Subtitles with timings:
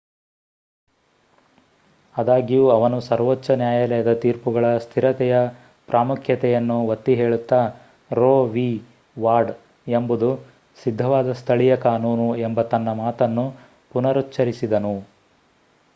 [2.15, 5.35] ಅದಾಗ್ಯೂ ಅವನು ಸರ್ವೋಚ್ಚ ನ್ಯಾಯಾಲಯದ ತೀರ್ಪುಗಳ ಸ್ಥಿರತೆಯ
[5.87, 7.59] ಪ್ರಾಮುಖ್ಯತೆಯನ್ನು ಒತ್ತಿ ಹೇಳುತ್ತಾ
[8.11, 8.67] ರೋ ವಿ.
[9.19, 9.51] ವಾಡ್
[9.87, 10.29] ಎಂಬುದು
[10.83, 13.45] ಸಿದ್ಧವಾದ ಸ್ಥಳೀಯ ಕಾನೂನು ಎಂಬ ತನ್ನ ಮಾತನ್ನು
[13.91, 14.95] ಪುನರುಚ್ಹರಿಸಿದನು